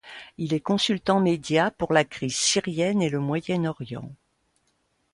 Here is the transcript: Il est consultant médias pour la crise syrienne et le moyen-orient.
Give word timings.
Il 0.39 0.55
est 0.55 0.59
consultant 0.61 1.19
médias 1.19 1.69
pour 1.69 1.93
la 1.93 2.03
crise 2.03 2.35
syrienne 2.35 3.03
et 3.03 3.09
le 3.11 3.19
moyen-orient. 3.19 4.11